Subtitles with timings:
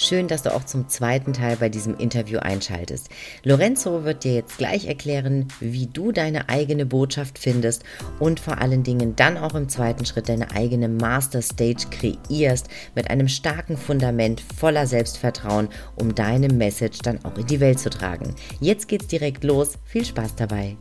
[0.00, 3.08] Schön, dass du auch zum zweiten Teil bei diesem Interview einschaltest.
[3.42, 7.82] Lorenzo wird dir jetzt gleich erklären, wie du deine eigene Botschaft findest
[8.20, 13.10] und vor allen Dingen dann auch im zweiten Schritt deine eigene Master Stage kreierst mit
[13.10, 18.36] einem starken Fundament voller Selbstvertrauen, um deine Message dann auch in die Welt zu tragen.
[18.60, 19.78] Jetzt geht's direkt los.
[19.84, 20.76] Viel Spaß dabei.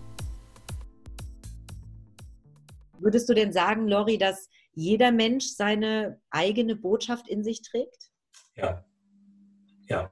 [2.99, 8.11] Würdest du denn sagen, Lori, dass jeder Mensch seine eigene Botschaft in sich trägt?
[8.55, 8.83] Ja.
[9.89, 10.11] Ja.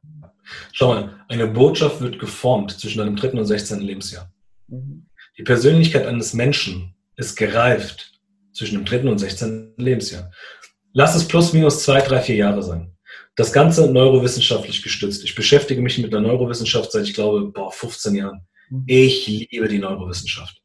[0.72, 3.80] Schau mal, eine Botschaft wird geformt zwischen deinem dritten und 16.
[3.80, 4.32] Lebensjahr.
[4.68, 5.08] Mhm.
[5.38, 8.20] Die Persönlichkeit eines Menschen ist gereift
[8.54, 9.74] zwischen dem dritten und 16.
[9.78, 10.32] Lebensjahr.
[10.94, 12.96] Lass es plus minus zwei, drei, vier Jahre sein.
[13.36, 15.24] Das Ganze neurowissenschaftlich gestützt.
[15.26, 18.48] Ich beschäftige mich mit der Neurowissenschaft seit, ich glaube, boah, 15 Jahren.
[18.70, 18.84] Mhm.
[18.88, 20.62] Ich liebe die Neurowissenschaft.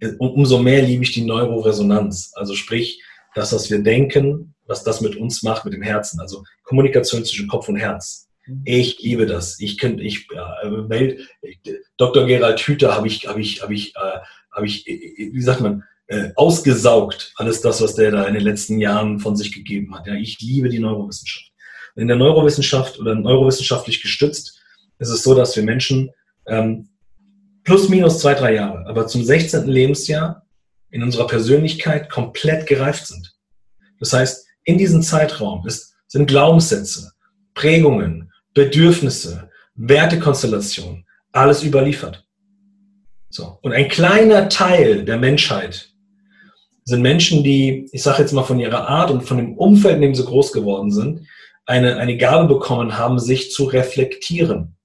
[0.00, 2.32] Und umso mehr liebe ich die Neuroresonanz.
[2.34, 3.02] Also sprich,
[3.34, 6.20] das, was wir denken, was das mit uns macht, mit dem Herzen.
[6.20, 8.25] Also Kommunikation zwischen Kopf und Herz.
[8.64, 9.58] Ich liebe das.
[9.60, 12.26] Ich könnte, ich, äh, Dr.
[12.26, 14.18] Gerald Hüther habe ich, habe ich, habe ich, äh,
[14.52, 17.32] habe ich, wie sagt man, äh, ausgesaugt.
[17.36, 20.06] Alles das, was der da in den letzten Jahren von sich gegeben hat.
[20.06, 21.52] Ja, ich liebe die Neurowissenschaft.
[21.96, 24.60] In der Neurowissenschaft oder neurowissenschaftlich gestützt
[24.98, 26.10] ist es so, dass wir Menschen
[26.46, 26.88] ähm,
[27.64, 29.66] plus minus zwei, drei Jahre, aber zum 16.
[29.66, 30.46] Lebensjahr
[30.90, 33.34] in unserer Persönlichkeit komplett gereift sind.
[33.98, 37.12] Das heißt, in diesem Zeitraum ist, sind Glaubenssätze,
[37.54, 42.26] Prägungen, Bedürfnisse, Wertekonstellationen, alles überliefert.
[43.28, 43.58] So.
[43.60, 45.90] Und ein kleiner Teil der Menschheit
[46.84, 50.00] sind Menschen, die, ich sage jetzt mal von ihrer Art und von dem Umfeld, in
[50.00, 51.28] dem sie groß geworden sind,
[51.66, 54.78] eine, eine Gabe bekommen haben, sich zu reflektieren.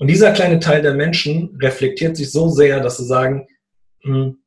[0.00, 3.46] Und dieser kleine Teil der Menschen reflektiert sich so sehr, dass sie sagen,
[4.00, 4.38] hm,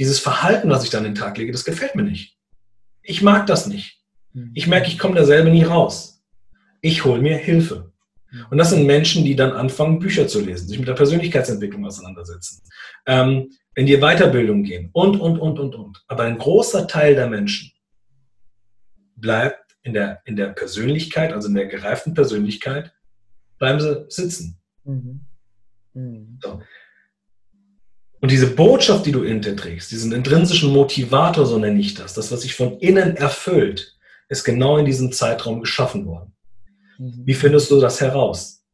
[0.00, 2.36] dieses Verhalten, was ich da an den Tag lege, das gefällt mir nicht.
[3.02, 4.02] Ich mag das nicht.
[4.54, 6.17] Ich merke, ich komme da selber nie raus.
[6.80, 7.92] Ich hole mir Hilfe.
[8.50, 12.62] Und das sind Menschen, die dann anfangen, Bücher zu lesen, sich mit der Persönlichkeitsentwicklung auseinandersetzen,
[13.06, 16.04] ähm, in die Weiterbildung gehen und, und, und, und, und.
[16.08, 17.72] Aber ein großer Teil der Menschen
[19.16, 22.92] bleibt in der, in der Persönlichkeit, also in der gereiften Persönlichkeit,
[23.58, 24.58] bleiben sie sitzen.
[24.84, 25.20] Mhm.
[25.94, 26.38] Mhm.
[26.42, 26.60] So.
[28.20, 32.14] Und diese Botschaft, die du in dir trägst, diesen intrinsischen Motivator, so nenne ich das,
[32.14, 33.96] das, was sich von innen erfüllt,
[34.28, 36.34] ist genau in diesem Zeitraum geschaffen worden.
[36.98, 37.22] Mhm.
[37.24, 38.64] Wie findest du das heraus?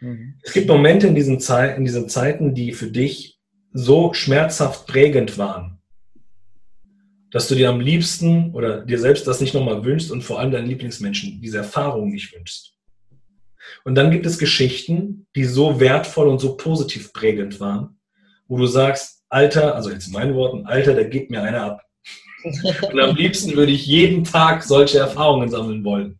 [0.00, 0.34] Mhm.
[0.42, 3.38] Es gibt Momente in diesen, Zeit, in diesen Zeiten, die für dich
[3.72, 5.78] so schmerzhaft prägend waren,
[7.30, 10.52] dass du dir am liebsten oder dir selbst das nicht nochmal wünschst und vor allem
[10.52, 12.74] deinen Lieblingsmenschen diese Erfahrung nicht wünschst.
[13.84, 17.98] Und dann gibt es Geschichten, die so wertvoll und so positiv prägend waren,
[18.46, 21.82] wo du sagst, Alter, also jetzt in meinen Worten, Alter, da geht mir einer ab.
[22.90, 26.18] Und am liebsten würde ich jeden Tag solche Erfahrungen sammeln wollen.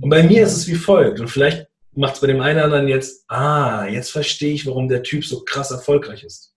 [0.00, 1.20] Und bei mir ist es wie folgt.
[1.20, 4.88] Und vielleicht macht es bei dem einen oder anderen jetzt, ah, jetzt verstehe ich, warum
[4.88, 6.54] der Typ so krass erfolgreich ist.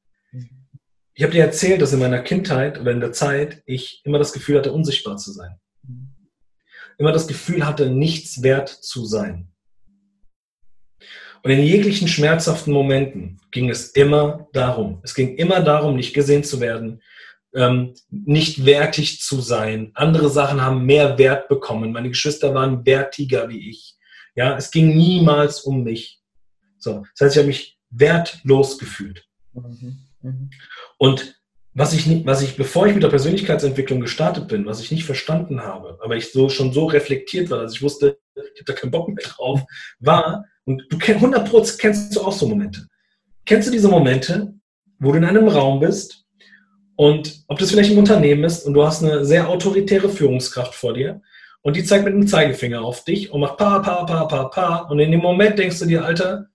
[1.13, 4.33] Ich habe dir erzählt, dass in meiner Kindheit oder in der Zeit ich immer das
[4.33, 5.59] Gefühl hatte, unsichtbar zu sein.
[6.99, 9.51] Immer das Gefühl hatte, nichts wert zu sein.
[11.43, 14.99] Und in jeglichen schmerzhaften Momenten ging es immer darum.
[15.03, 17.01] Es ging immer darum, nicht gesehen zu werden,
[17.53, 19.91] ähm, nicht wertig zu sein.
[19.93, 21.91] Andere Sachen haben mehr Wert bekommen.
[21.91, 23.95] Meine Geschwister waren wertiger wie ich.
[24.35, 26.21] Ja, es ging niemals um mich.
[26.77, 29.25] So, das heißt, ich habe mich wertlos gefühlt.
[30.97, 31.41] Und
[31.73, 35.61] was ich, was ich, bevor ich mit der Persönlichkeitsentwicklung gestartet bin, was ich nicht verstanden
[35.61, 38.91] habe, aber ich so schon so reflektiert war, dass ich wusste, ich habe da keinen
[38.91, 39.61] Bock mehr drauf,
[39.99, 42.87] war, und du kennst 100% kennst du auch so Momente.
[43.45, 44.53] Kennst du diese Momente,
[44.99, 46.25] wo du in einem Raum bist
[46.97, 50.95] und ob das vielleicht im Unternehmen ist und du hast eine sehr autoritäre Führungskraft vor
[50.95, 51.21] dir
[51.61, 54.77] und die zeigt mit dem Zeigefinger auf dich und macht pa, pa, pa, pa, pa
[54.89, 56.47] und in dem Moment denkst du dir, Alter,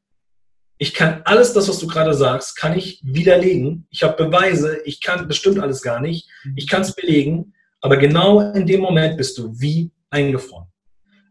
[0.78, 3.86] ich kann alles das, was du gerade sagst, kann ich widerlegen.
[3.90, 6.28] Ich habe Beweise, ich kann, das stimmt alles gar nicht.
[6.56, 10.66] Ich kann es belegen, aber genau in dem Moment bist du wie eingefroren.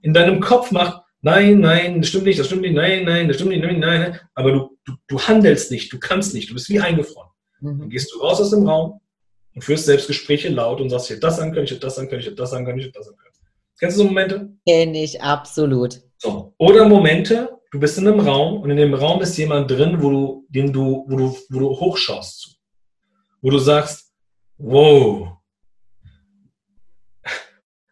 [0.01, 3.35] In deinem Kopf macht nein, nein, das stimmt nicht, das stimmt nicht, nein, nein, das
[3.35, 4.19] stimmt nicht, nein, nein, nein.
[4.35, 7.29] Aber du, du, du handelst nicht, du kannst nicht, du bist wie eingefroren.
[7.59, 7.79] Mhm.
[7.79, 9.01] Dann gehst du raus aus dem Raum
[9.53, 12.09] und führst Selbstgespräche laut und sagst, ich hätte das sagen können, ich hätte das sagen
[12.09, 13.33] können, ich hätte das sagen können, ich hätte das sagen können.
[13.79, 14.49] Kennst du so Momente?
[14.67, 16.01] Kenn ich, absolut.
[16.17, 16.53] So.
[16.57, 20.09] Oder Momente, du bist in einem Raum und in dem Raum ist jemand drin, wo
[20.09, 22.59] du, den du, wo du, wo du hochschaust
[23.41, 24.13] Wo du sagst,
[24.57, 25.41] wow,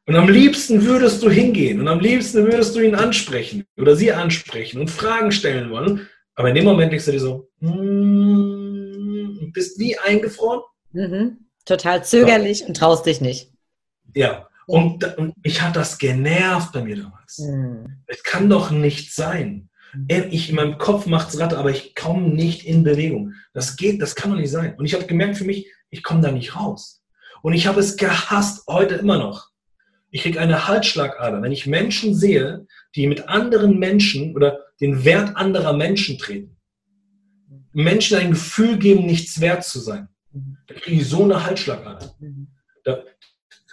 [0.10, 4.12] und am liebsten würdest du hingehen und am liebsten würdest du ihn ansprechen oder sie
[4.12, 6.10] ansprechen und Fragen stellen wollen.
[6.34, 10.62] Aber in dem Moment denkst du dir so, mm, bist wie eingefroren.
[10.94, 11.38] Mhm.
[11.70, 12.66] Total zögerlich ja.
[12.68, 13.52] und traust dich nicht.
[14.16, 14.48] Ja.
[14.66, 17.38] Und, und mich hat das genervt bei mir damals.
[17.38, 18.02] Mhm.
[18.08, 19.70] Es kann doch nicht sein.
[20.08, 23.34] Ich in meinem Kopf macht es Ratte, aber ich komme nicht in Bewegung.
[23.54, 24.74] Das geht, das kann doch nicht sein.
[24.78, 27.04] Und ich habe gemerkt für mich, ich komme da nicht raus.
[27.44, 29.50] Und ich habe es gehasst, heute immer noch.
[30.10, 35.36] Ich kriege eine Halsschlagader, wenn ich Menschen sehe, die mit anderen Menschen oder den Wert
[35.36, 36.58] anderer Menschen treten.
[37.74, 40.10] Menschen ein Gefühl geben, nichts wert zu sein.
[40.32, 42.16] Da kriege ich so eine Halsschlagader.
[42.84, 43.04] Da,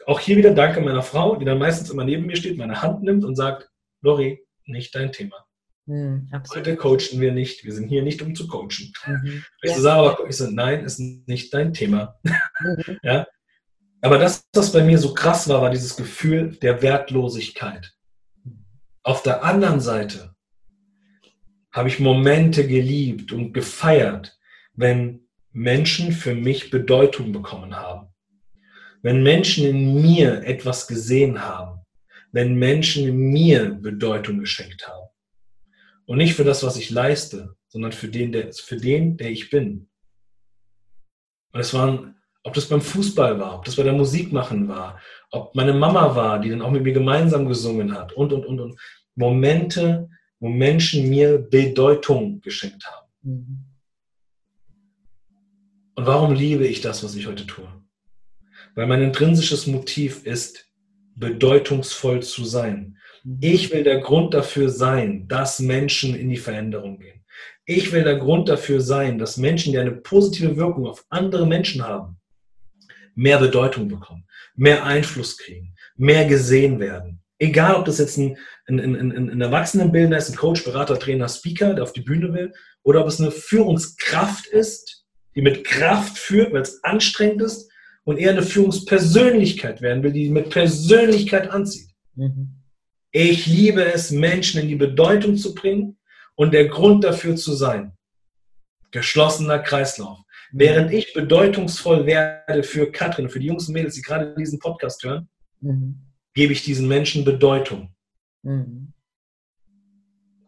[0.06, 3.02] auch hier wieder danke meiner Frau, die dann meistens immer neben mir steht, meine Hand
[3.02, 3.70] nimmt und sagt,
[4.02, 5.46] Lori, nicht dein Thema.
[5.86, 7.64] Mhm, Heute coachen wir nicht.
[7.64, 8.92] Wir sind hier nicht, um zu coachen.
[9.06, 9.44] Mhm.
[9.62, 9.76] Ich, ja.
[9.76, 12.18] so sage, ich so, nein, ist nicht dein Thema.
[12.22, 12.98] Mhm.
[13.02, 13.26] ja?
[14.00, 17.92] Aber das, was bei mir so krass war, war dieses Gefühl der Wertlosigkeit.
[19.02, 20.34] Auf der anderen Seite
[21.72, 24.38] habe ich Momente geliebt und gefeiert,
[24.74, 25.25] wenn
[25.56, 28.08] Menschen für mich Bedeutung bekommen haben.
[29.00, 31.80] Wenn Menschen in mir etwas gesehen haben.
[32.30, 35.08] Wenn Menschen in mir Bedeutung geschenkt haben.
[36.04, 39.48] Und nicht für das, was ich leiste, sondern für den, der, für den, der ich
[39.48, 39.88] bin.
[41.52, 42.12] Und es waren
[42.42, 45.00] ob das beim Fußball war, ob das bei der Musik machen war,
[45.32, 48.60] ob meine Mama war, die dann auch mit mir gemeinsam gesungen hat und, und, und,
[48.60, 48.78] und.
[49.16, 50.08] Momente,
[50.38, 53.08] wo Menschen mir Bedeutung geschenkt haben.
[53.22, 53.65] Mhm.
[56.06, 57.66] Und warum liebe ich das, was ich heute tue?
[58.76, 60.64] Weil mein intrinsisches Motiv ist,
[61.16, 62.96] bedeutungsvoll zu sein.
[63.24, 63.38] Mhm.
[63.40, 67.24] Ich will der Grund dafür sein, dass Menschen in die Veränderung gehen.
[67.64, 71.82] Ich will der Grund dafür sein, dass Menschen, die eine positive Wirkung auf andere Menschen
[71.82, 72.20] haben,
[73.16, 77.20] mehr Bedeutung bekommen, mehr Einfluss kriegen, mehr gesehen werden.
[77.40, 78.38] Egal, ob das jetzt ein,
[78.68, 82.52] ein, ein, ein Erwachsenenbildner ist, ein Coach, Berater, Trainer, Speaker, der auf die Bühne will,
[82.84, 84.95] oder ob es eine Führungskraft ist,
[85.36, 87.70] die mit Kraft führt, weil es anstrengend ist,
[88.06, 91.90] und eher eine Führungspersönlichkeit werden will, die mit Persönlichkeit anzieht.
[92.14, 92.62] Mhm.
[93.10, 95.98] Ich liebe es, Menschen in die Bedeutung zu bringen
[96.36, 97.92] und der Grund dafür zu sein.
[98.92, 100.20] Geschlossener Kreislauf.
[100.52, 105.02] Während ich bedeutungsvoll werde für Katrin, für die Jungs und Mädels, die gerade diesen Podcast
[105.02, 105.28] hören,
[105.60, 106.00] mhm.
[106.32, 107.92] gebe ich diesen Menschen Bedeutung.
[108.42, 108.92] Mhm.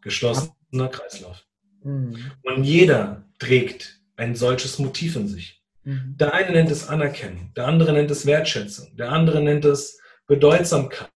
[0.00, 1.44] Geschlossener Kreislauf.
[1.82, 2.31] Mhm.
[2.44, 5.62] Und jeder trägt ein solches Motiv in sich.
[5.85, 6.17] Mhm.
[6.19, 11.09] Der eine nennt es Anerkennen, der andere nennt es Wertschätzung, der andere nennt es Bedeutsamkeit,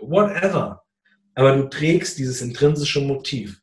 [0.00, 0.82] whatever.
[1.34, 3.60] Aber du trägst dieses intrinsische Motiv.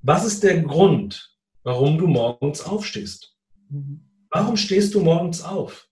[0.00, 1.34] Was ist der Grund,
[1.64, 3.34] warum du morgens aufstehst?
[3.68, 4.00] Mhm.
[4.30, 5.88] Warum stehst du morgens auf?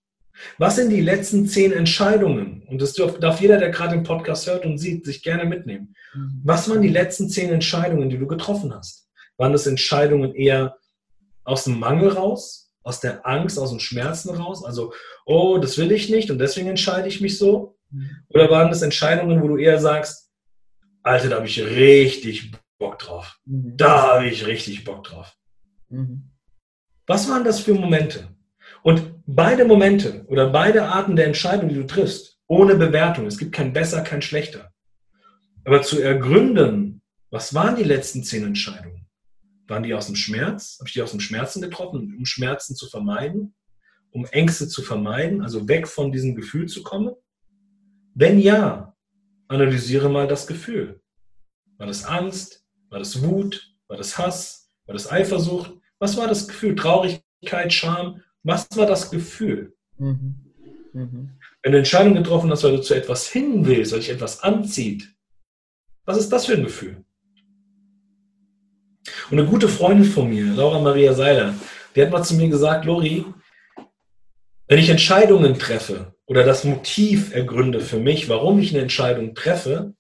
[0.58, 2.62] Was sind die letzten zehn Entscheidungen?
[2.68, 5.94] Und das darf jeder, der gerade den Podcast hört und sieht, sich gerne mitnehmen.
[6.14, 6.40] Mhm.
[6.44, 9.08] Was waren die letzten zehn Entscheidungen, die du getroffen hast?
[9.36, 10.76] Waren das Entscheidungen eher
[11.44, 14.64] aus dem Mangel raus, aus der Angst, aus dem Schmerzen raus?
[14.64, 14.92] Also,
[15.26, 17.76] oh, das will ich nicht und deswegen entscheide ich mich so?
[17.90, 18.10] Mhm.
[18.28, 20.30] Oder waren das Entscheidungen, wo du eher sagst,
[21.02, 23.38] Alter, da habe ich richtig Bock drauf.
[23.44, 23.76] Mhm.
[23.76, 25.36] Da habe ich richtig Bock drauf.
[27.06, 28.28] Was waren das für Momente?
[28.82, 33.52] Und beide Momente oder beide Arten der Entscheidung, die du triffst, ohne Bewertung, es gibt
[33.52, 34.72] kein besser, kein schlechter.
[35.64, 39.03] Aber zu ergründen, was waren die letzten zehn Entscheidungen?
[39.66, 40.76] Waren die aus dem Schmerz?
[40.78, 43.54] Habe ich die aus dem Schmerzen getroffen, um Schmerzen zu vermeiden?
[44.10, 47.14] Um Ängste zu vermeiden, also weg von diesem Gefühl zu kommen?
[48.14, 48.94] Wenn ja,
[49.48, 51.00] analysiere mal das Gefühl.
[51.78, 52.64] War das Angst?
[52.90, 53.74] War das Wut?
[53.88, 54.68] War das Hass?
[54.86, 55.72] War das Eifersucht?
[55.98, 56.76] Was war das Gefühl?
[56.76, 58.22] Traurigkeit, Scham?
[58.42, 59.74] Was war das Gefühl?
[59.98, 60.44] Mhm.
[60.92, 61.30] Mhm.
[61.62, 65.12] Wenn du Entscheidungen getroffen hast, weil du zu etwas hin willst, weil dich etwas anzieht,
[66.04, 67.03] was ist das für ein Gefühl?
[69.30, 71.54] Und eine gute Freundin von mir, Laura Maria Seiler,
[71.94, 73.24] die hat mal zu mir gesagt, Lori,
[74.68, 79.94] wenn ich Entscheidungen treffe oder das Motiv ergründe für mich, warum ich eine Entscheidung treffe,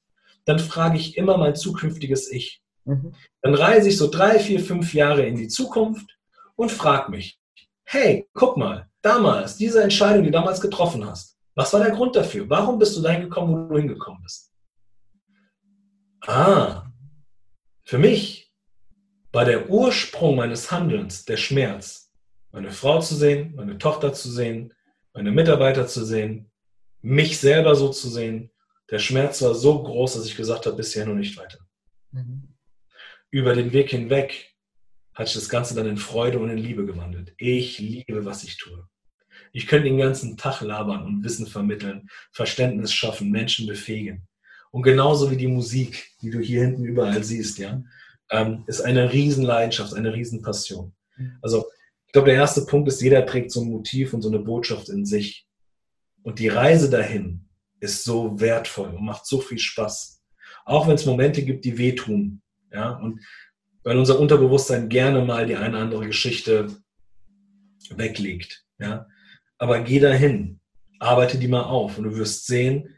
[0.44, 2.62] dann frage ich immer mein zukünftiges Ich.
[2.84, 3.14] Mhm.
[3.42, 6.18] Dann reise ich so drei, vier, fünf Jahre in die Zukunft
[6.56, 7.38] und frage mich,
[7.84, 12.16] hey, guck mal, damals, diese Entscheidung, die du damals getroffen hast, was war der Grund
[12.16, 12.48] dafür?
[12.50, 14.50] Warum bist du dahin gekommen, wo du hingekommen bist?
[16.26, 16.86] Ah,
[17.84, 18.43] für mich
[19.34, 22.12] war der Ursprung meines Handelns der Schmerz,
[22.52, 24.72] meine Frau zu sehen, meine Tochter zu sehen,
[25.12, 26.52] meine Mitarbeiter zu sehen,
[27.02, 28.50] mich selber so zu sehen.
[28.90, 31.58] Der Schmerz war so groß, dass ich gesagt habe, bisher noch nicht weiter.
[32.12, 32.54] Mhm.
[33.30, 34.54] Über den Weg hinweg
[35.14, 37.34] hat sich das Ganze dann in Freude und in Liebe gewandelt.
[37.36, 38.88] Ich liebe, was ich tue.
[39.52, 44.28] Ich könnte den ganzen Tag labern und Wissen vermitteln, Verständnis schaffen, Menschen befähigen.
[44.70, 47.82] Und genauso wie die Musik, die du hier hinten überall siehst, ja,
[48.30, 50.94] ähm, ist eine Riesenleidenschaft, eine Riesenpassion.
[51.42, 51.66] Also,
[52.06, 54.88] ich glaube, der erste Punkt ist, jeder trägt so ein Motiv und so eine Botschaft
[54.88, 55.46] in sich.
[56.22, 57.48] Und die Reise dahin
[57.80, 60.22] ist so wertvoll und macht so viel Spaß.
[60.64, 62.40] Auch wenn es Momente gibt, die wehtun.
[62.72, 63.20] Ja, und
[63.84, 66.68] weil unser Unterbewusstsein gerne mal die eine oder andere Geschichte
[67.90, 68.64] weglegt.
[68.78, 69.06] Ja,
[69.58, 70.60] aber geh dahin,
[70.98, 72.88] arbeite die mal auf und du wirst sehen,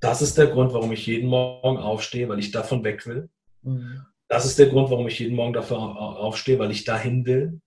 [0.00, 3.28] das ist der Grund, warum ich jeden Morgen aufstehe, weil ich davon weg will.
[3.62, 4.06] Mhm.
[4.28, 7.60] Das ist der Grund, warum ich jeden Morgen dafür aufstehe, weil ich dahin will.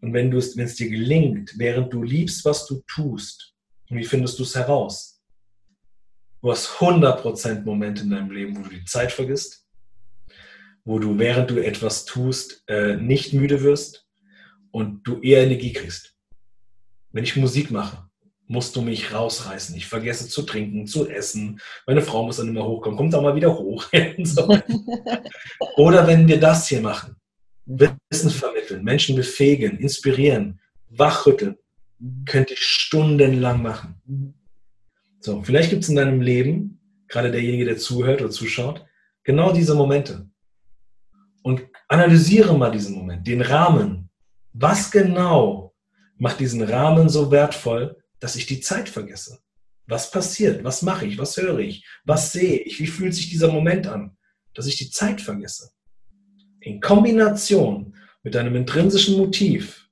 [0.00, 3.54] Und wenn es dir gelingt, während du liebst, was du tust,
[3.88, 5.20] wie findest du es heraus?
[6.40, 9.66] Du hast 100% Momente in deinem Leben, wo du die Zeit vergisst,
[10.84, 14.06] wo du, während du etwas tust, äh, nicht müde wirst
[14.70, 16.14] und du eher Energie kriegst.
[17.10, 18.07] Wenn ich Musik mache,
[18.48, 19.76] musst du mich rausreißen.
[19.76, 21.60] Ich vergesse zu trinken, zu essen.
[21.86, 23.86] Meine Frau muss dann immer hochkommen, kommt auch mal wieder hoch.
[25.76, 27.14] Oder wenn wir das hier machen,
[27.66, 31.56] Wissen vermitteln, Menschen befähigen, inspirieren, wachrütteln,
[32.24, 34.34] könnte ich stundenlang machen.
[35.20, 38.86] So, vielleicht gibt es in deinem Leben, gerade derjenige, der zuhört oder zuschaut,
[39.24, 40.30] genau diese Momente.
[41.42, 44.08] Und analysiere mal diesen Moment, den Rahmen.
[44.54, 45.74] Was genau
[46.16, 49.38] macht diesen Rahmen so wertvoll, dass ich die Zeit vergesse.
[49.86, 50.62] Was passiert?
[50.64, 51.18] Was mache ich?
[51.18, 51.84] Was höre ich?
[52.04, 52.78] Was sehe ich?
[52.78, 54.16] Wie fühlt sich dieser Moment an?
[54.54, 55.70] Dass ich die Zeit vergesse.
[56.60, 59.88] In Kombination mit deinem intrinsischen Motiv.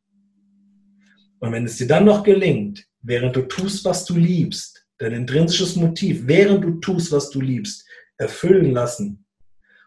[1.38, 5.76] Und wenn es dir dann noch gelingt, während du tust, was du liebst, dein intrinsisches
[5.76, 7.86] Motiv, während du tust, was du liebst,
[8.18, 9.24] erfüllen lassen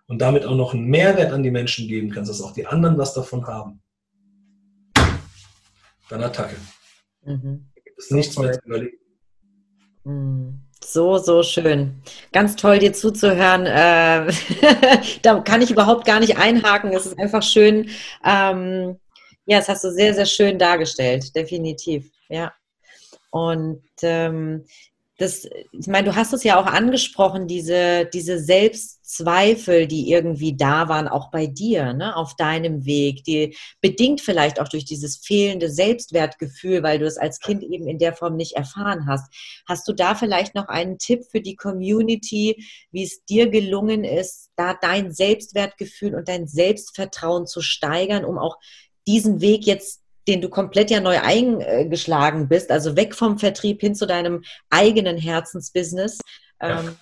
[0.08, 2.98] und damit auch noch einen Mehrwert an die Menschen geben kannst, dass auch die anderen
[2.98, 3.81] was davon haben,
[6.10, 6.55] dann Attacke.
[7.24, 7.68] Mhm
[8.00, 8.98] ist nichts mehr zu überlegen.
[10.03, 10.60] Hm.
[10.84, 12.01] So, so schön.
[12.32, 13.65] Ganz toll, dir zuzuhören.
[13.65, 14.32] Äh,
[15.22, 16.91] da kann ich überhaupt gar nicht einhaken.
[16.94, 17.89] Es ist einfach schön.
[18.25, 18.98] Ähm,
[19.46, 21.36] ja, das hast du sehr, sehr schön dargestellt.
[21.36, 22.10] Definitiv.
[22.29, 22.53] Ja.
[23.29, 24.65] Und ähm,
[25.19, 30.88] das, ich meine, du hast es ja auch angesprochen, diese, diese Selbstzweifel, die irgendwie da
[30.88, 35.69] waren, auch bei dir, ne, auf deinem Weg, die bedingt vielleicht auch durch dieses fehlende
[35.69, 39.29] Selbstwertgefühl, weil du es als Kind eben in der Form nicht erfahren hast.
[39.67, 44.51] Hast du da vielleicht noch einen Tipp für die Community, wie es dir gelungen ist,
[44.55, 48.57] da dein Selbstwertgefühl und dein Selbstvertrauen zu steigern, um auch
[49.05, 49.99] diesen Weg jetzt
[50.29, 55.17] den du komplett ja neu eingeschlagen bist, also weg vom Vertrieb hin zu deinem eigenen
[55.17, 56.19] Herzensbusiness.
[56.62, 56.79] Ja.
[56.79, 56.95] Ähm,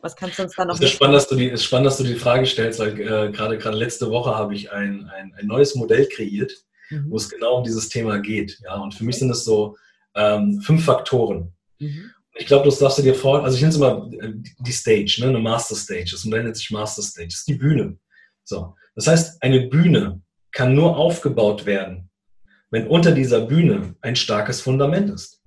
[0.00, 1.98] was kannst du uns da noch Es ist spannend, dass du die, ist spannend, dass
[1.98, 5.46] du die Frage stellst, weil äh, gerade, gerade letzte Woche habe ich ein, ein, ein
[5.46, 6.52] neues Modell kreiert,
[6.90, 7.06] mhm.
[7.10, 8.58] wo es genau um dieses Thema geht.
[8.64, 8.76] Ja?
[8.76, 9.76] Und für mich sind es so
[10.14, 11.52] ähm, fünf Faktoren.
[11.78, 12.10] Mhm.
[12.36, 15.16] Ich glaube, das darfst du dir vor, also ich nenne es immer äh, die Stage,
[15.18, 15.28] ne?
[15.28, 16.10] eine Master Stage.
[16.12, 17.28] Das Modell nennt sich Master Stage.
[17.28, 17.98] Das ist die Bühne.
[18.44, 18.74] So.
[18.94, 22.07] Das heißt, eine Bühne kann nur aufgebaut werden,
[22.70, 25.42] wenn unter dieser Bühne ein starkes Fundament ist.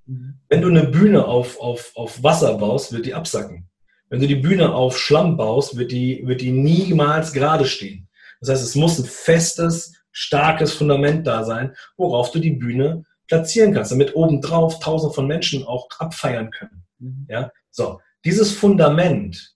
[0.50, 3.70] Wenn du eine Bühne auf, auf, auf Wasser baust, wird die absacken.
[4.10, 8.10] Wenn du die Bühne auf Schlamm baust, wird die, wird die niemals gerade stehen.
[8.42, 13.74] Das heißt, es muss ein festes, starkes Fundament da sein, worauf du die Bühne platzieren
[13.74, 16.84] kannst, damit obendrauf tausend von Menschen auch abfeiern können.
[17.00, 17.28] Mhm.
[17.30, 18.01] Ja, so.
[18.25, 19.56] Dieses Fundament,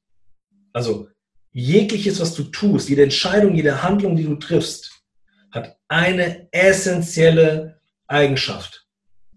[0.72, 1.10] also
[1.52, 4.95] jegliches, was du tust, jede Entscheidung, jede Handlung, die du triffst,
[5.56, 8.86] hat eine essentielle Eigenschaft,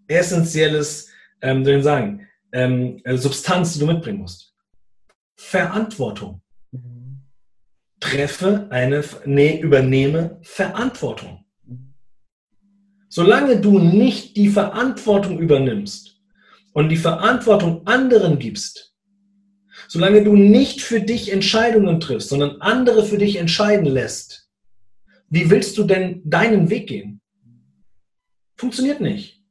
[0.09, 1.09] essentielles,
[1.41, 4.55] ähm, soll ich sagen, ähm, äh, Substanz, die du mitbringen musst.
[5.37, 6.43] Verantwortung.
[8.01, 11.45] Treffe eine, nee, übernehme Verantwortung.
[13.09, 16.21] Solange du nicht die Verantwortung übernimmst
[16.73, 18.95] und die Verantwortung anderen gibst,
[19.89, 24.48] solange du nicht für dich Entscheidungen triffst, sondern andere für dich entscheiden lässt,
[25.31, 27.21] wie willst du denn deinen Weg gehen?
[28.57, 29.43] Funktioniert nicht.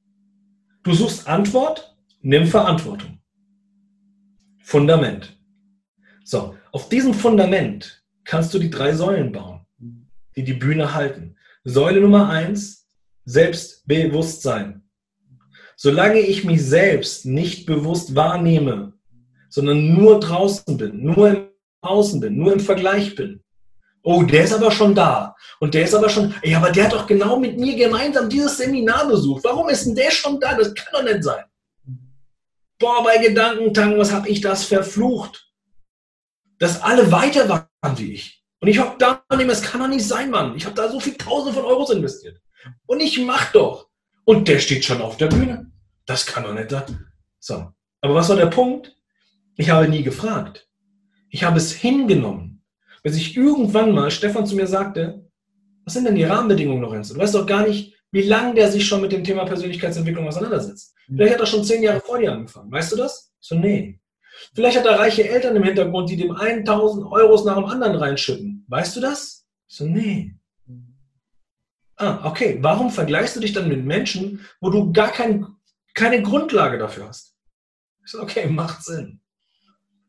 [0.84, 3.20] Du suchst Antwort, nimm Verantwortung.
[4.60, 5.38] Fundament.
[6.24, 9.66] So, auf diesem Fundament kannst du die drei Säulen bauen,
[10.36, 11.36] die die Bühne halten.
[11.64, 12.90] Säule Nummer eins,
[13.26, 14.84] Selbstbewusstsein.
[15.76, 18.94] Solange ich mich selbst nicht bewusst wahrnehme,
[19.50, 21.48] sondern nur draußen bin, nur im
[21.82, 23.44] Außen bin, nur im Vergleich bin,
[24.10, 25.36] Oh, der ist aber schon da.
[25.60, 28.56] Und der ist aber schon, ey, aber der hat doch genau mit mir gemeinsam dieses
[28.56, 29.44] Seminar besucht.
[29.44, 30.56] Warum ist denn der schon da?
[30.56, 31.44] Das kann doch nicht sein.
[32.80, 35.52] Boah, bei Gedankentang, was habe ich das verflucht?
[36.58, 38.46] Dass alle weiter waren wie ich.
[38.62, 40.56] Und ich habe da mehr, das kann doch nicht sein, Mann.
[40.56, 42.40] Ich habe da so viel Tausende von Euros investiert.
[42.86, 43.90] Und ich mach doch.
[44.24, 45.70] Und der steht schon auf der Bühne.
[46.06, 47.12] Das kann doch nicht sein.
[47.40, 47.74] So.
[48.00, 48.96] Aber was war der Punkt?
[49.58, 50.70] Ich habe nie gefragt.
[51.30, 52.57] Ich habe es hingenommen
[53.08, 55.26] bis ich irgendwann mal Stefan zu mir sagte,
[55.86, 57.14] was sind denn die Rahmenbedingungen, Lorenzo?
[57.14, 60.94] Du weißt doch gar nicht, wie lange der sich schon mit dem Thema Persönlichkeitsentwicklung auseinandersetzt.
[61.08, 61.16] Mhm.
[61.16, 62.70] Vielleicht hat er schon zehn Jahre vor dir angefangen.
[62.70, 63.32] Weißt du das?
[63.40, 64.02] So, nee.
[64.54, 68.66] Vielleicht hat er reiche Eltern im Hintergrund, die dem 1000 Euros nach dem anderen reinschütten.
[68.68, 69.46] Weißt du das?
[69.68, 70.36] So, nee.
[71.96, 72.58] Ah, okay.
[72.60, 75.48] Warum vergleichst du dich dann mit Menschen, wo du gar kein,
[75.94, 77.38] keine Grundlage dafür hast?
[78.04, 79.22] Ich so, okay, macht Sinn.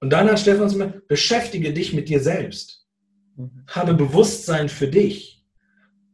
[0.01, 2.78] Und dann hat Stefan zu mir, beschäftige dich mit dir selbst.
[3.39, 3.65] Mhm.
[3.69, 5.47] Habe Bewusstsein für dich.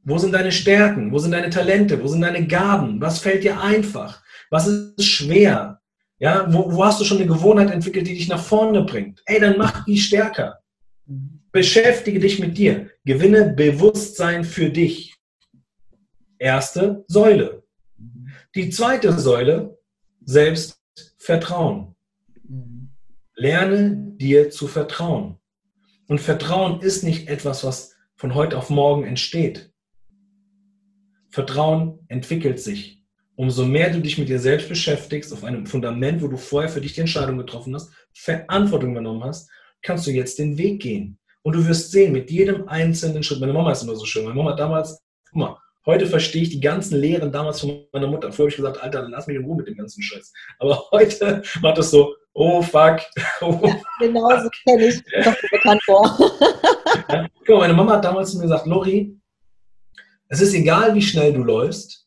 [0.04, 1.10] Wo sind deine Stärken?
[1.12, 2.02] Wo sind deine Talente?
[2.02, 3.00] Wo sind deine Gaben?
[3.00, 4.22] Was fällt dir einfach?
[4.50, 5.80] Was ist schwer?
[6.18, 9.22] Ja, wo, wo hast du schon eine Gewohnheit entwickelt, die dich nach vorne bringt?
[9.24, 10.60] Ey, dann mach die stärker.
[11.06, 11.40] Mhm.
[11.50, 12.90] Beschäftige dich mit dir.
[13.04, 15.16] Gewinne Bewusstsein für dich.
[16.38, 17.62] Erste Säule.
[17.96, 18.28] Mhm.
[18.54, 19.78] Die zweite Säule,
[20.24, 21.94] Selbstvertrauen.
[23.36, 25.38] Lerne dir zu vertrauen.
[26.06, 29.72] Und Vertrauen ist nicht etwas, was von heute auf morgen entsteht.
[31.30, 33.02] Vertrauen entwickelt sich.
[33.36, 36.80] Umso mehr du dich mit dir selbst beschäftigst, auf einem Fundament, wo du vorher für
[36.80, 39.50] dich die Entscheidung getroffen hast, Verantwortung übernommen hast,
[39.82, 41.18] kannst du jetzt den Weg gehen.
[41.42, 44.36] Und du wirst sehen, mit jedem einzelnen Schritt, meine Mama ist immer so schön, meine
[44.36, 48.32] Mama damals, guck mal, heute verstehe ich die ganzen Lehren damals von meiner Mutter.
[48.32, 50.32] Früher habe ich gesagt, Alter, lass mich in Ruhe mit dem ganzen Scheiß.
[50.58, 53.00] Aber heute macht es so, oh fuck.
[53.40, 56.18] Oh, ja, genau so kenne ich, doch bekannt vor.
[57.08, 59.18] ja, guck mal, meine Mama hat damals zu mir gesagt, Lori,
[60.28, 62.06] es ist egal, wie schnell du läufst,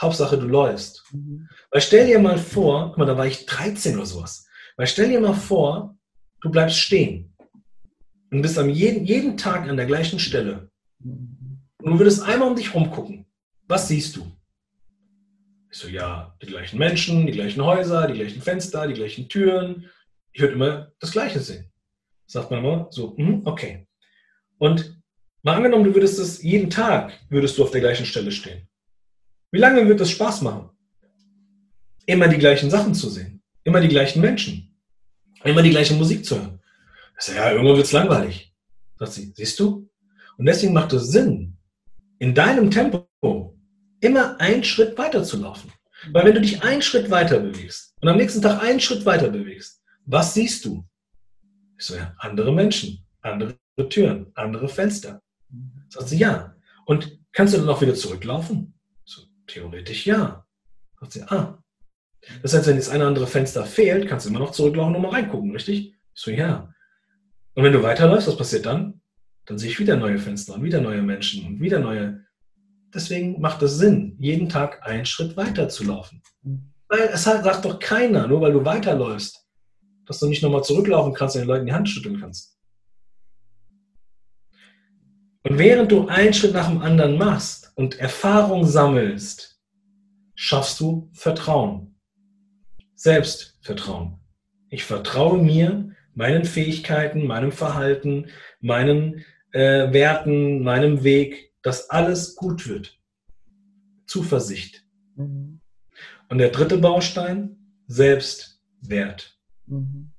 [0.00, 1.04] Hauptsache du läufst.
[1.12, 1.48] Mhm.
[1.70, 5.08] Weil stell dir mal vor, guck mal, da war ich 13 oder sowas, weil stell
[5.08, 5.96] dir mal vor,
[6.40, 7.34] du bleibst stehen
[8.30, 10.70] und bist am jeden, jeden Tag an der gleichen Stelle.
[10.98, 11.60] Mhm.
[11.82, 13.26] Und du würdest einmal um dich rumgucken.
[13.68, 14.26] Was siehst du?
[15.74, 19.90] Ich so, ja, die gleichen Menschen, die gleichen Häuser, die gleichen Fenster, die gleichen Türen.
[20.30, 21.68] Ich würde immer das Gleiche sehen.
[22.26, 23.84] Sagt man immer so, mhm, okay.
[24.58, 25.02] Und
[25.42, 28.68] mal angenommen, du würdest es jeden Tag, würdest du auf der gleichen Stelle stehen.
[29.50, 30.70] Wie lange wird es Spaß machen?
[32.06, 33.42] Immer die gleichen Sachen zu sehen.
[33.64, 34.76] Immer die gleichen Menschen.
[35.42, 36.60] Immer die gleiche Musik zu hören.
[37.18, 38.54] Ich sage, ja, irgendwann wird es langweilig.
[38.96, 39.90] Sagt sie, siehst du?
[40.38, 41.56] Und deswegen macht es Sinn,
[42.20, 43.08] in deinem Tempo
[44.04, 45.72] immer einen Schritt weiter zu laufen.
[46.12, 49.28] Weil wenn du dich einen Schritt weiter bewegst und am nächsten Tag einen Schritt weiter
[49.28, 50.86] bewegst, was siehst du?
[51.78, 53.56] Ich so, ja, andere Menschen, andere
[53.88, 55.22] Türen, andere Fenster.
[55.88, 56.54] Sagt sie, ja.
[56.84, 58.74] Und kannst du dann auch wieder zurücklaufen?
[59.04, 60.44] So, theoretisch ja.
[61.00, 61.58] Sagt sie, ah.
[62.42, 65.10] Das heißt, wenn jetzt ein andere Fenster fehlt, kannst du immer noch zurücklaufen und mal
[65.10, 65.94] reingucken, richtig?
[66.14, 66.72] Ich so, ja.
[67.54, 69.00] Und wenn du weiterläufst, was passiert dann?
[69.46, 72.23] Dann sehe ich wieder neue Fenster und wieder neue Menschen und wieder neue
[72.94, 76.22] Deswegen macht es Sinn, jeden Tag einen Schritt weiter zu laufen.
[76.88, 79.44] Weil es sagt doch keiner, nur weil du weiterläufst,
[80.06, 82.56] dass du nicht nochmal zurücklaufen kannst und den Leuten die Hand schütteln kannst.
[85.42, 89.60] Und während du einen Schritt nach dem anderen machst und Erfahrung sammelst,
[90.34, 91.96] schaffst du Vertrauen.
[92.94, 94.20] Selbstvertrauen.
[94.70, 98.28] Ich vertraue mir, meinen Fähigkeiten, meinem Verhalten,
[98.60, 102.96] meinen äh, Werten, meinem Weg, dass alles gut wird.
[104.06, 104.84] Zuversicht.
[105.16, 105.60] Mhm.
[106.28, 107.56] Und der dritte Baustein,
[107.88, 109.36] Selbstwert.
[109.66, 110.12] Mhm.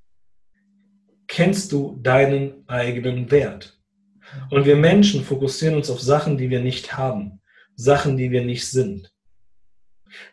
[1.28, 3.80] Kennst du deinen eigenen Wert?
[4.50, 7.40] Und wir Menschen fokussieren uns auf Sachen, die wir nicht haben,
[7.76, 9.12] Sachen, die wir nicht sind.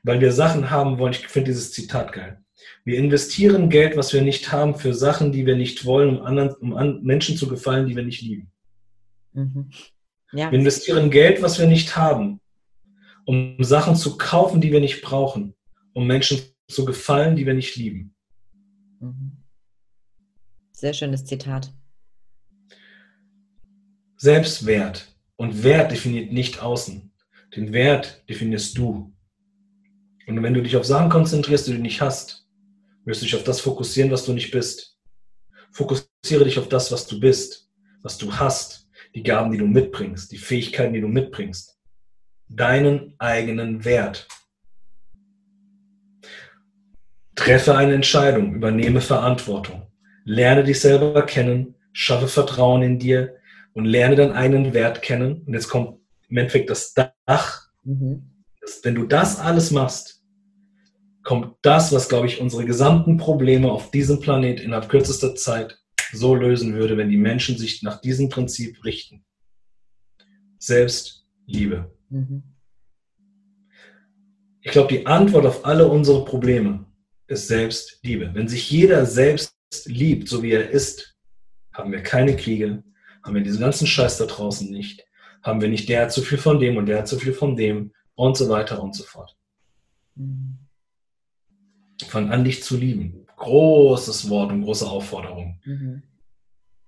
[0.02, 2.43] Weil wir Sachen haben wollen, ich finde dieses Zitat geil.
[2.86, 6.54] Wir investieren Geld, was wir nicht haben, für Sachen, die wir nicht wollen, um, anderen,
[6.56, 8.52] um an Menschen zu gefallen, die wir nicht lieben.
[9.34, 9.69] Mhm.
[10.34, 10.52] Ja.
[10.52, 12.41] Wir investieren Geld, was wir nicht haben,
[13.26, 15.54] um Sachen zu kaufen, die wir nicht brauchen,
[15.93, 18.15] um Menschen zu gefallen, die wir nicht lieben.
[19.00, 19.43] Mhm.
[20.72, 21.72] Sehr schönes Zitat.
[24.17, 27.12] Selbstwert und Wert definiert nicht außen.
[27.56, 29.13] Den Wert definierst du.
[30.26, 32.48] Und wenn du dich auf Sachen konzentrierst, die du nicht hast,
[33.06, 34.98] wirst du dich auf das fokussieren, was du nicht bist.
[35.72, 37.69] Fokussiere dich auf das, was du bist,
[38.02, 38.83] was du hast
[39.15, 41.78] die Gaben, die du mitbringst, die Fähigkeiten, die du mitbringst,
[42.49, 44.28] deinen eigenen Wert.
[47.36, 49.88] Treffe eine Entscheidung, übernehme Verantwortung,
[50.23, 53.36] lerne dich selber kennen, schaffe Vertrauen in dir
[53.73, 55.43] und lerne deinen eigenen Wert kennen.
[55.45, 55.99] Und jetzt kommt
[56.30, 57.67] im Endeffekt das Dach.
[57.84, 58.30] Mhm.
[58.84, 60.23] wenn du das alles machst,
[61.23, 65.83] kommt das, was, glaube ich, unsere gesamten Probleme auf diesem Planet innerhalb kürzester Zeit
[66.17, 69.26] so lösen würde, wenn die Menschen sich nach diesem Prinzip richten.
[70.58, 71.91] Selbstliebe.
[72.10, 72.43] Mhm.
[74.62, 76.86] Ich glaube, die Antwort auf alle unsere Probleme
[77.28, 78.32] ist Selbstliebe.
[78.34, 81.17] Wenn sich jeder selbst liebt, so wie er ist,
[81.73, 82.84] haben wir keine Kriege,
[83.23, 85.06] haben wir diesen ganzen Scheiß da draußen nicht,
[85.41, 87.56] haben wir nicht der hat zu viel von dem und der hat zu viel von
[87.56, 89.36] dem und so weiter und so fort.
[90.15, 90.60] Mhm.
[92.08, 93.23] Fang an, dich zu lieben.
[93.43, 95.60] Großes Wort und große Aufforderung.
[95.65, 96.03] Mhm.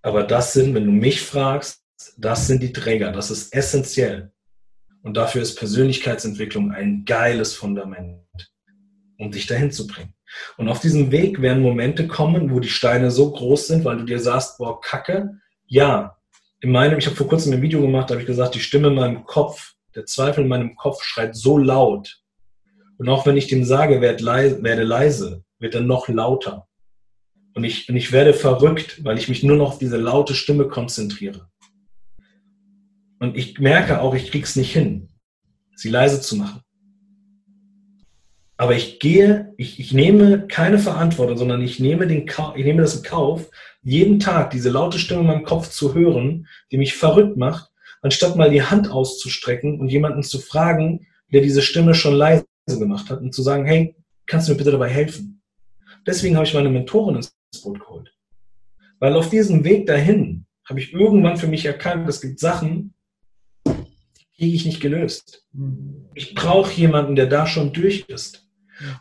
[0.02, 1.84] Aber das sind, wenn du mich fragst,
[2.18, 4.32] das sind die Träger, das ist essentiell.
[5.02, 8.20] Und dafür ist Persönlichkeitsentwicklung ein geiles Fundament,
[9.18, 10.14] um dich dahin zu bringen.
[10.58, 14.04] Und auf diesem Weg werden Momente kommen, wo die Steine so groß sind, weil du
[14.04, 15.38] dir sagst, boah, Kacke.
[15.68, 16.18] Ja,
[16.62, 18.88] in meinem, ich habe vor kurzem ein Video gemacht, da habe ich gesagt, die Stimme
[18.88, 22.22] in meinem Kopf, der Zweifel in meinem Kopf schreit so laut.
[22.98, 26.68] Und auch wenn ich dem sage, werde leise, werde leise wird er noch lauter.
[27.56, 30.68] Und ich, und ich werde verrückt, weil ich mich nur noch auf diese laute Stimme
[30.68, 31.50] konzentriere.
[33.20, 35.10] Und ich merke auch, ich krieg's nicht hin,
[35.76, 36.62] sie leise zu machen.
[38.58, 42.98] Aber ich gehe, ich, ich nehme keine Verantwortung, sondern ich nehme, den, ich nehme das
[42.98, 43.50] in Kauf,
[43.82, 47.72] jeden Tag diese laute Stimme in meinem Kopf zu hören, die mich verrückt macht,
[48.04, 53.10] anstatt mal die Hand auszustrecken und jemanden zu fragen, der diese Stimme schon leise gemacht
[53.10, 53.96] hat und zu sagen, hey,
[54.28, 55.35] kannst du mir bitte dabei helfen?
[56.06, 58.14] Deswegen habe ich meine Mentorin ins Boot geholt.
[59.00, 62.94] Weil auf diesem Weg dahin habe ich irgendwann für mich erkannt, es gibt Sachen,
[63.66, 65.46] die kriege ich nicht gelöst.
[66.14, 68.48] Ich brauche jemanden, der da schon durch ist.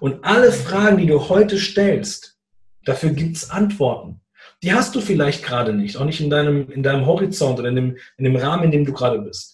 [0.00, 2.38] Und alle Fragen, die du heute stellst,
[2.84, 4.20] dafür gibt es Antworten.
[4.62, 7.76] Die hast du vielleicht gerade nicht, auch nicht in deinem, in deinem Horizont oder in
[7.76, 9.53] dem, in dem Rahmen, in dem du gerade bist.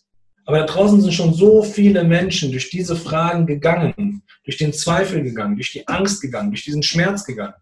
[0.51, 5.23] Aber da draußen sind schon so viele Menschen durch diese Fragen gegangen, durch den Zweifel
[5.23, 7.55] gegangen, durch die Angst gegangen, durch diesen Schmerz gegangen.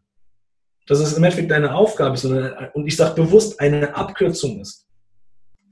[0.86, 4.86] Dass es im Endeffekt deine Aufgabe ist und ich sage bewusst eine Abkürzung ist,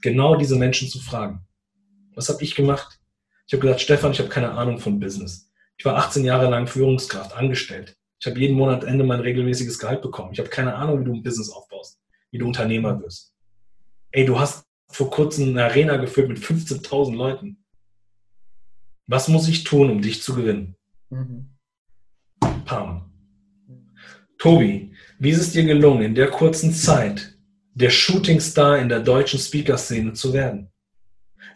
[0.02, 1.40] genau diese Menschen zu fragen.
[2.14, 3.00] Was habe ich gemacht?
[3.46, 5.50] Ich habe gesagt, Stefan, ich habe keine Ahnung von Business.
[5.78, 7.96] Ich war 18 Jahre lang Führungskraft, angestellt.
[8.20, 10.34] Ich habe jeden Monat Ende mein regelmäßiges Gehalt bekommen.
[10.34, 11.98] Ich habe keine Ahnung, wie du ein Business aufbaust,
[12.30, 13.32] wie du Unternehmer wirst.
[14.10, 17.64] Ey, du hast vor kurzem eine Arena gefüllt mit 15.000 Leuten.
[19.06, 20.76] Was muss ich tun, um dich zu gewinnen?
[21.10, 21.50] Mhm.
[22.64, 23.10] Pam.
[24.38, 27.38] Tobi, wie ist es dir gelungen, in der kurzen Zeit
[27.74, 30.70] der Shootingstar in der deutschen Speaker-Szene zu werden?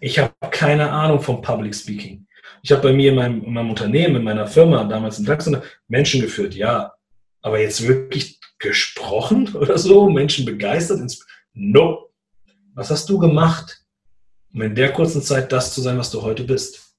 [0.00, 2.26] Ich habe keine Ahnung vom Public Speaking.
[2.62, 5.58] Ich habe bei mir in meinem, in meinem, Unternehmen, in meiner Firma, damals in Sachsen,
[5.88, 6.92] Menschen geführt, ja.
[7.42, 11.00] Aber jetzt wirklich gesprochen oder so, Menschen begeistert?
[11.52, 12.09] No.
[12.74, 13.84] Was hast du gemacht,
[14.54, 16.94] um in der kurzen Zeit das zu sein, was du heute bist?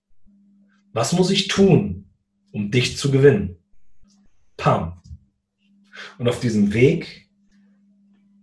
[0.94, 2.10] Was muss ich tun,
[2.52, 3.58] um dich zu gewinnen?
[4.58, 5.02] Pam.
[6.18, 7.30] Und auf diesem Weg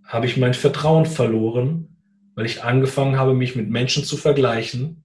[0.05, 1.99] habe ich mein Vertrauen verloren,
[2.35, 5.05] weil ich angefangen habe, mich mit Menschen zu vergleichen,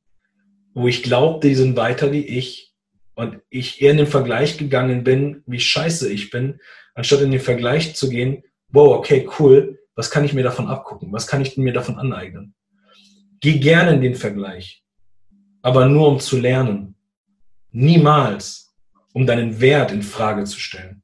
[0.73, 2.73] wo ich glaubte, die sind weiter wie ich
[3.15, 6.59] und ich eher in den Vergleich gegangen bin, wie scheiße ich bin,
[6.95, 11.11] anstatt in den Vergleich zu gehen, wow, okay, cool, was kann ich mir davon abgucken?
[11.11, 12.55] Was kann ich mir davon aneignen?
[13.39, 14.83] Geh gerne in den Vergleich,
[15.61, 16.95] aber nur um zu lernen.
[17.71, 18.73] Niemals,
[19.13, 21.03] um deinen Wert in Frage zu stellen.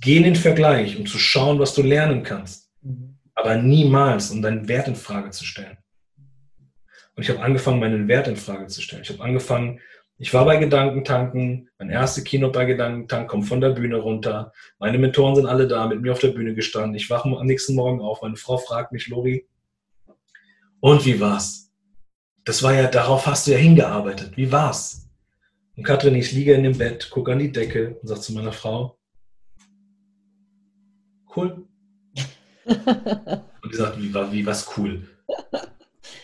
[0.00, 2.70] Geh in den Vergleich, um zu schauen, was du lernen kannst,
[3.34, 5.78] aber niemals, um deinen Wert in Frage zu stellen.
[7.16, 9.02] Und ich habe angefangen, meinen Wert in Frage zu stellen.
[9.02, 9.80] Ich habe angefangen,
[10.20, 14.52] ich war bei Gedankentanken, mein erster Kino bei Gedankentank, komme von der Bühne runter.
[14.80, 16.96] Meine Mentoren sind alle da, mit mir auf der Bühne gestanden.
[16.96, 18.22] Ich wache am nächsten Morgen auf.
[18.22, 19.46] Meine Frau fragt mich, Lori,
[20.80, 21.70] und wie war's?
[22.44, 24.36] Das war ja, darauf hast du ja hingearbeitet.
[24.36, 25.08] Wie war's?
[25.76, 28.52] Und Katrin, ich liege in dem Bett, gucke an die Decke und sage zu meiner
[28.52, 28.98] Frau,
[31.36, 31.64] cool.
[32.64, 35.06] und die sagt, wie war, wie was cool?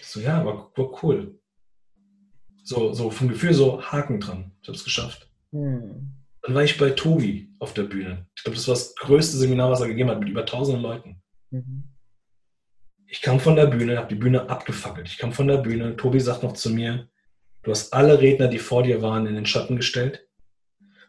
[0.03, 1.39] so, ja, war, war cool.
[2.65, 4.51] So, so vom Gefühl so Haken dran.
[4.63, 5.29] Ich habe es geschafft.
[5.53, 6.15] Hm.
[6.43, 8.27] Dann war ich bei Tobi auf der Bühne.
[8.37, 11.23] Ich glaube, das war das größte Seminar, was er gegeben hat, mit über tausenden Leuten.
[11.51, 11.85] Mhm.
[13.07, 15.09] Ich kam von der Bühne, habe die Bühne abgefackelt.
[15.09, 15.97] Ich kam von der Bühne.
[15.97, 17.09] Tobi sagt noch zu mir,
[17.63, 20.27] du hast alle Redner, die vor dir waren, in den Schatten gestellt.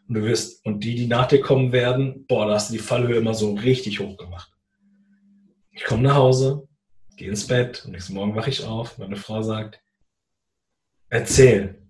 [0.08, 2.78] Und du wirst, und die, die nach dir kommen werden, boah, da hast du die
[2.78, 4.52] Fallhöhe immer so richtig hoch gemacht.
[5.72, 6.66] Ich komme nach Hause,
[7.16, 8.96] gehe ins Bett und nächsten Morgen wache ich auf.
[8.96, 9.82] Meine Frau sagt,
[11.08, 11.82] erzähl.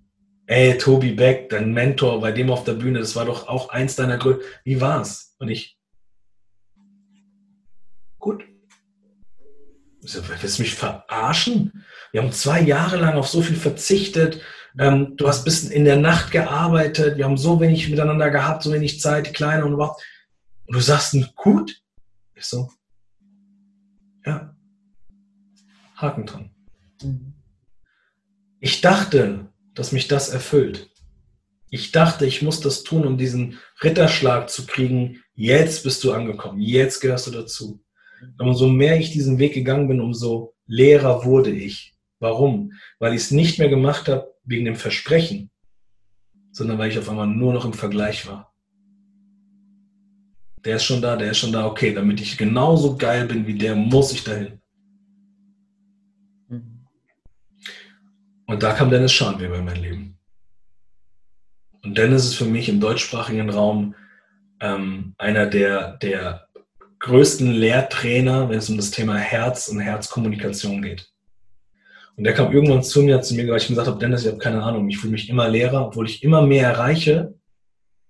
[0.46, 3.96] Ey, Tobi Beck, dein Mentor bei dem auf der Bühne, das war doch auch eins
[3.96, 4.46] deiner größten.
[4.64, 5.34] Wie war's?
[5.38, 5.76] Und ich,
[8.18, 8.44] gut.
[10.02, 11.84] So, willst du mich verarschen?
[12.12, 14.40] Wir haben zwei Jahre lang auf so viel verzichtet.
[14.78, 17.16] Ähm, du hast bis in der Nacht gearbeitet.
[17.16, 20.00] Wir haben so wenig miteinander gehabt, so wenig Zeit, die Kleine und überhaupt.
[20.66, 21.82] Und du sagst, gut?
[22.34, 22.70] Ich so,
[24.26, 24.54] ja,
[25.96, 26.50] Haken dran.
[27.02, 27.35] Mhm.
[28.60, 30.90] Ich dachte, dass mich das erfüllt.
[31.70, 35.22] Ich dachte, ich muss das tun, um diesen Ritterschlag zu kriegen.
[35.34, 36.60] Jetzt bist du angekommen.
[36.60, 37.82] Jetzt gehörst du dazu.
[38.22, 41.94] Und umso mehr ich diesen Weg gegangen bin, umso leerer wurde ich.
[42.18, 42.72] Warum?
[42.98, 45.50] Weil ich es nicht mehr gemacht habe wegen dem Versprechen,
[46.50, 48.52] sondern weil ich auf einmal nur noch im Vergleich war.
[50.64, 53.54] der ist schon da, der ist schon da, okay, damit ich genauso geil bin wie
[53.54, 54.60] der, muss ich dahin.
[58.46, 60.18] Und da kam Dennis Schanweber in mein Leben.
[61.82, 63.94] Und Dennis ist für mich im deutschsprachigen Raum
[64.60, 66.48] ähm, einer der, der
[67.00, 71.12] größten Lehrtrainer, wenn es um das Thema Herz und Herzkommunikation geht.
[72.16, 74.62] Und der kam irgendwann zu mir, zu mir, ich gesagt habe, Dennis, ich habe keine
[74.62, 77.34] Ahnung, ich fühle mich immer leerer, obwohl ich immer mehr erreiche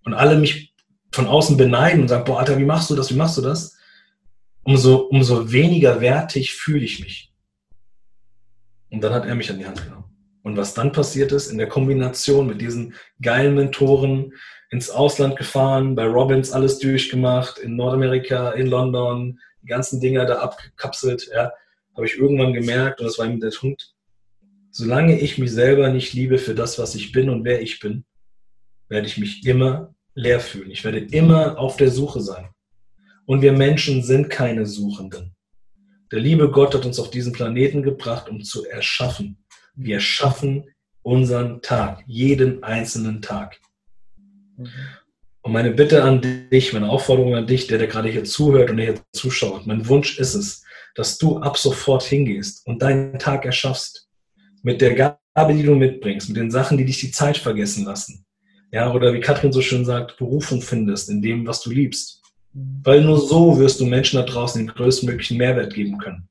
[0.04, 0.74] und alle mich
[1.12, 3.76] von außen beneiden und sagen, boah, Alter, wie machst du das, wie machst du das?
[4.62, 7.32] Umso, umso weniger wertig fühle ich mich.
[8.90, 10.05] Und dann hat er mich an die Hand genommen.
[10.46, 14.32] Und was dann passiert ist, in der Kombination mit diesen geilen Mentoren,
[14.70, 20.36] ins Ausland gefahren, bei Robbins alles durchgemacht, in Nordamerika, in London, die ganzen Dinger da
[20.36, 21.50] abgekapselt, ja,
[21.96, 23.92] habe ich irgendwann gemerkt, und das war eben der Punkt,
[24.70, 28.04] solange ich mich selber nicht liebe für das, was ich bin und wer ich bin,
[28.88, 30.70] werde ich mich immer leer fühlen.
[30.70, 32.50] Ich werde immer auf der Suche sein.
[33.24, 35.34] Und wir Menschen sind keine Suchenden.
[36.12, 39.38] Der liebe Gott hat uns auf diesen Planeten gebracht, um zu erschaffen.
[39.76, 40.64] Wir schaffen
[41.02, 43.60] unseren Tag, jeden einzelnen Tag.
[45.42, 48.78] Und meine Bitte an dich, meine Aufforderung an dich, der, der gerade hier zuhört und
[48.78, 53.44] der hier zuschaut, mein Wunsch ist es, dass du ab sofort hingehst und deinen Tag
[53.44, 54.08] erschaffst.
[54.62, 58.24] Mit der Gabe, die du mitbringst, mit den Sachen, die dich die Zeit vergessen lassen.
[58.72, 62.22] Ja, oder wie Katrin so schön sagt, Berufung findest in dem, was du liebst.
[62.82, 66.28] Weil nur so wirst du Menschen da draußen den größtmöglichen Mehrwert geben können.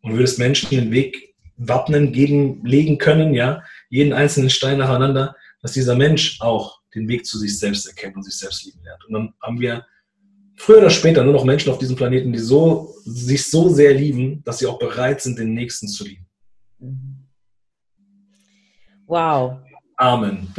[0.00, 1.27] Und würdest Menschen den Weg
[1.58, 7.26] wappnen, geben, legen können, ja, jeden einzelnen Stein nacheinander, dass dieser Mensch auch den Weg
[7.26, 9.04] zu sich selbst erkennt und sich selbst lieben lernt.
[9.04, 9.84] Und dann haben wir
[10.56, 14.42] früher oder später nur noch Menschen auf diesem Planeten, die so, sich so sehr lieben,
[14.44, 16.26] dass sie auch bereit sind, den Nächsten zu lieben.
[19.06, 19.58] Wow.
[19.96, 20.52] Amen.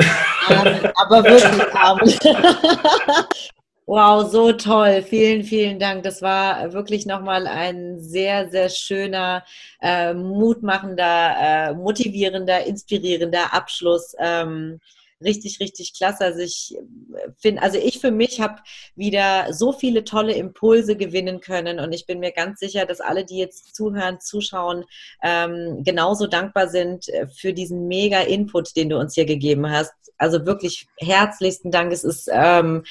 [0.47, 0.91] Amen.
[0.95, 2.13] Aber wirklich Amen.
[3.89, 5.02] Wow, so toll.
[5.02, 6.04] Vielen, vielen Dank.
[6.04, 9.43] Das war wirklich nochmal ein sehr, sehr schöner,
[9.82, 14.15] äh, mutmachender, äh, motivierender, inspirierender Abschluss.
[14.19, 14.80] Ähm,
[15.23, 16.25] richtig, richtig klasse.
[16.25, 18.62] Also ich äh, finde, also ich für mich habe
[18.95, 23.25] wieder so viele tolle Impulse gewinnen können und ich bin mir ganz sicher, dass alle,
[23.25, 24.86] die jetzt zuhören, zuschauen,
[25.23, 29.93] ähm, genauso dankbar sind äh, für diesen mega Input, den du uns hier gegeben hast.
[30.17, 31.93] Also wirklich herzlichsten Dank.
[31.93, 32.84] Es ist ähm,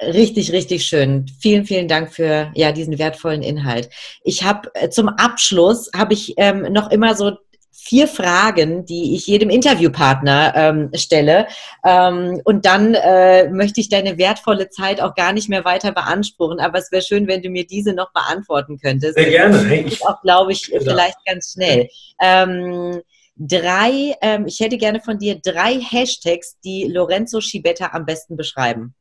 [0.00, 1.26] richtig, richtig schön.
[1.40, 3.90] Vielen, vielen Dank für ja diesen wertvollen Inhalt.
[4.24, 7.36] Ich habe äh, zum Abschluss habe ich ähm, noch immer so
[7.84, 11.48] vier Fragen, die ich jedem Interviewpartner ähm, stelle.
[11.84, 16.60] Ähm, und dann äh, möchte ich deine wertvolle Zeit auch gar nicht mehr weiter beanspruchen.
[16.60, 19.14] Aber es wäre schön, wenn du mir diese noch beantworten könntest.
[19.14, 19.64] Sehr gerne.
[19.64, 21.88] Hey, ich auch, glaube ich, vielleicht ganz schnell.
[22.20, 23.00] Ähm,
[23.36, 28.94] drei, ähm, ich hätte gerne von dir drei Hashtags, die Lorenzo Schibetta am besten beschreiben.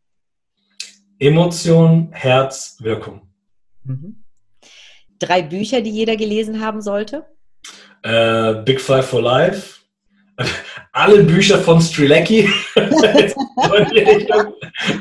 [1.19, 3.21] Emotion, Herz, Wirkung.
[3.83, 4.23] Mhm.
[5.19, 7.27] Drei Bücher, die jeder gelesen haben sollte?
[8.03, 9.81] Äh, Big Five for Life,
[10.91, 12.49] alle Bücher von Strilecki.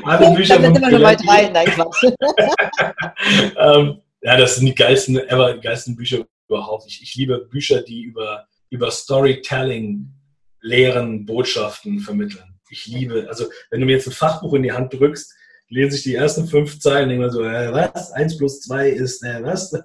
[0.03, 1.23] alle Bücher von Strilecki.
[3.57, 6.85] ähm, ja, das sind die geilsten, ever, geilsten Bücher überhaupt.
[6.87, 10.13] Ich, ich liebe Bücher, die über, über Storytelling
[10.61, 12.59] lehren, Botschaften vermitteln.
[12.69, 15.33] Ich liebe, also wenn du mir jetzt ein Fachbuch in die Hand drückst,
[15.69, 18.11] lese ich die ersten fünf Zeilen und denke mir so, äh, was?
[18.11, 19.73] Eins plus zwei ist, äh, was?
[19.73, 19.81] und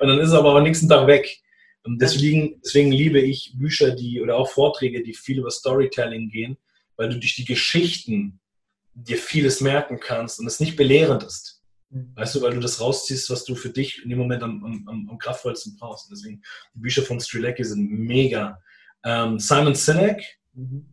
[0.00, 1.41] dann ist es aber am nächsten Tag weg.
[1.84, 6.56] Und deswegen, deswegen liebe ich Bücher, die oder auch Vorträge, die viel über Storytelling gehen,
[6.96, 8.40] weil du durch die Geschichten
[8.94, 11.62] dir vieles merken kannst und es nicht belehrend ist.
[11.90, 12.12] Mhm.
[12.14, 15.08] Weißt du, weil du das rausziehst, was du für dich in dem Moment am, am,
[15.10, 16.10] am kraftvollsten brauchst.
[16.10, 16.42] Deswegen,
[16.74, 18.60] die Bücher von Strilecki sind mega.
[19.04, 20.91] Ähm, Simon Sinek, mhm.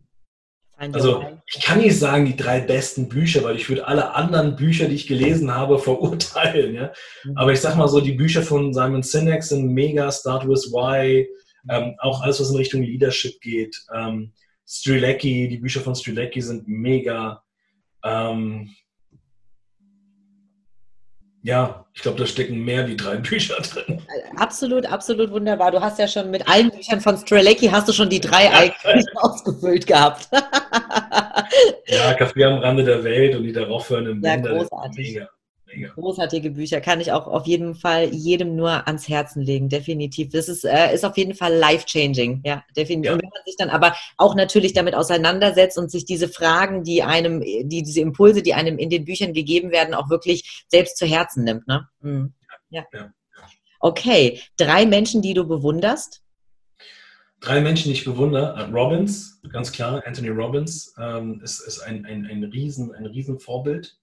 [0.79, 4.87] Also ich kann nicht sagen, die drei besten Bücher, weil ich würde alle anderen Bücher,
[4.87, 6.73] die ich gelesen habe, verurteilen.
[6.73, 6.93] Ja?
[7.25, 7.37] Mhm.
[7.37, 11.27] Aber ich sag mal so, die Bücher von Simon Sinek sind mega, Start with Why,
[11.69, 13.75] ähm, auch alles, was in Richtung Leadership geht.
[13.93, 14.31] Ähm,
[14.65, 17.43] Strilecki, die Bücher von Strilecki sind mega.
[18.03, 18.69] Ähm,
[21.43, 24.01] ja, ich glaube, da stecken mehr wie drei Bücher drin.
[24.35, 25.71] Absolut, absolut wunderbar.
[25.71, 29.05] Du hast ja schon mit allen Büchern von Strelecki hast du schon die drei eigentlich
[29.15, 30.29] ausgefüllt gehabt.
[31.87, 34.59] ja, Kaffee am Rande der Welt und die darauffolgenden ja, Bänder.
[34.59, 35.13] Großartig.
[35.13, 35.29] Mega.
[35.71, 35.89] Mega.
[35.93, 40.29] Großartige Bücher kann ich auch auf jeden Fall jedem nur ans Herzen legen, definitiv.
[40.29, 43.05] Das ist, äh, ist auf jeden Fall life-changing, ja, definitiv.
[43.05, 43.13] Ja.
[43.13, 47.03] Und wenn man sich dann aber auch natürlich damit auseinandersetzt und sich diese Fragen, die
[47.03, 51.05] einem, die, diese Impulse, die einem in den Büchern gegeben werden, auch wirklich selbst zu
[51.05, 51.87] Herzen nimmt, ne?
[52.01, 52.33] Mhm.
[52.69, 52.85] Ja.
[52.91, 53.11] ja.
[53.79, 56.23] Okay, drei Menschen, die du bewunderst?
[57.41, 58.69] Drei Menschen, die ich bewundere.
[58.73, 63.98] Robbins, ganz klar, Anthony Robbins ähm, ist, ist ein, ein, ein, Riesen, ein Riesenvorbild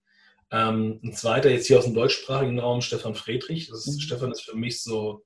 [0.51, 3.69] Ähm, ein zweiter jetzt hier aus dem deutschsprachigen Raum, Stefan Friedrich.
[3.69, 4.01] Ist, mhm.
[4.01, 5.25] Stefan ist für mich so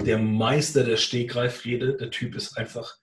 [0.00, 1.96] der Meister der Stegreifrede.
[1.96, 2.96] Der Typ ist einfach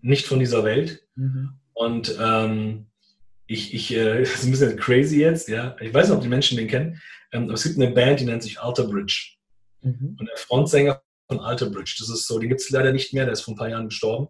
[0.00, 1.06] nicht von dieser Welt.
[1.14, 1.60] Mhm.
[1.72, 2.86] Und ähm,
[3.46, 5.76] ich, ich äh, das ist ein bisschen crazy jetzt, ja.
[5.80, 7.00] Ich weiß nicht, ob die Menschen den kennen.
[7.32, 9.36] Ähm, aber es gibt eine Band, die nennt sich Alter Bridge.
[9.82, 10.16] Mhm.
[10.18, 13.24] Und der Frontsänger von Alter Bridge, das ist so, die gibt es leider nicht mehr,
[13.24, 14.28] der ist vor ein paar Jahren gestorben.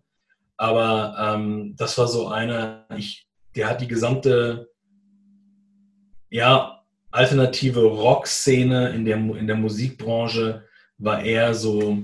[0.56, 4.70] Aber ähm, das war so einer, ich, der hat die gesamte,
[6.34, 10.64] ja, alternative Rock-Szene in der, in der Musikbranche,
[10.98, 12.02] war eher so,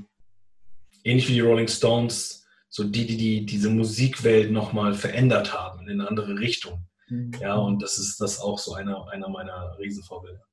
[1.02, 6.00] ähnlich wie die Rolling Stones, so die, die, die diese Musikwelt nochmal verändert haben in
[6.00, 6.86] eine andere Richtung.
[7.08, 7.32] Mhm.
[7.40, 10.44] Ja, und das ist das auch so einer, einer meiner Riesenvorbilder.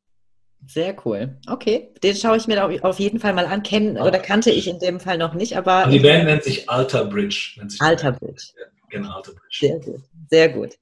[0.65, 1.37] Sehr cool.
[1.47, 3.61] Okay, den schaue ich mir auf jeden Fall mal an.
[3.61, 5.85] Kennen oder kannte ich in dem Fall noch nicht, aber.
[5.85, 7.59] Und die Band nennt sich Alter Bridge.
[7.67, 8.43] Sich Alter Bridge.
[8.89, 9.57] Genau, Alter Bridge.
[9.59, 10.73] Sehr gut, sehr gut.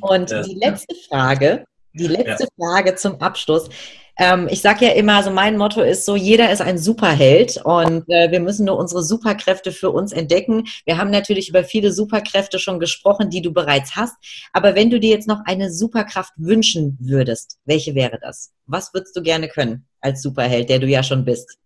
[0.00, 1.64] Und die letzte Frage,
[1.96, 2.48] die letzte ja.
[2.56, 3.68] Frage zum Abschluss.
[4.18, 8.08] Ähm, ich sage ja immer, so mein Motto ist so, jeder ist ein Superheld und
[8.08, 10.64] äh, wir müssen nur unsere Superkräfte für uns entdecken.
[10.86, 14.14] Wir haben natürlich über viele Superkräfte schon gesprochen, die du bereits hast.
[14.52, 18.52] Aber wenn du dir jetzt noch eine Superkraft wünschen würdest, welche wäre das?
[18.66, 21.58] Was würdest du gerne können als Superheld, der du ja schon bist?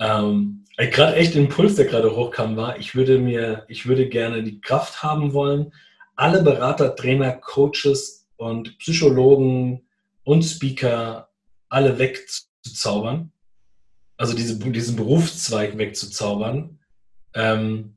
[0.00, 4.42] Ähm, gerade echt ein Impuls, der gerade hochkam, war, ich würde mir, ich würde gerne
[4.42, 5.72] die Kraft haben wollen,
[6.16, 9.86] alle Berater, Trainer, Coaches und Psychologen
[10.24, 11.28] und Speaker
[11.68, 13.32] alle wegzuzaubern,
[14.16, 16.78] also diese, diesen Berufszweig wegzuzaubern,
[17.34, 17.96] ähm,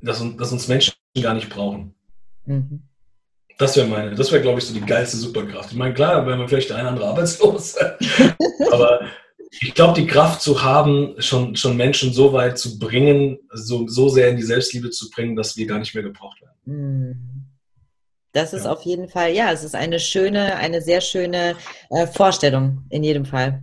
[0.00, 1.94] dass, dass, uns Menschen gar nicht brauchen.
[2.44, 2.82] Mhm.
[3.58, 5.70] Das wäre meine, das wäre, glaube ich, so die geilste Superkraft.
[5.70, 7.76] Ich meine, klar, wäre man vielleicht der eine oder andere arbeitslos,
[8.72, 9.00] aber
[9.60, 14.08] ich glaube, die Kraft zu haben, schon, schon Menschen so weit zu bringen, so, so
[14.08, 16.56] sehr in die Selbstliebe zu bringen, dass wir gar nicht mehr gebraucht werden.
[16.64, 17.45] Mhm.
[18.36, 18.72] Das ist ja.
[18.72, 21.56] auf jeden Fall, ja, es ist eine schöne, eine sehr schöne
[21.88, 23.62] äh, Vorstellung in jedem Fall,